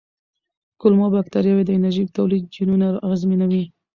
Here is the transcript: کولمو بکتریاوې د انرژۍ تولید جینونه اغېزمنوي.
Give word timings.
کولمو 0.81 1.07
بکتریاوې 1.15 1.63
د 1.65 1.71
انرژۍ 1.77 2.05
تولید 2.17 2.43
جینونه 2.53 2.87
اغېزمنوي. 3.05 3.63